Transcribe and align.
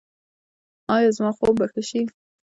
ایا 0.95 1.09
زما 1.17 1.31
خوب 1.37 1.53
به 1.59 1.65
ښه 1.71 1.81
شي؟ 1.89 2.01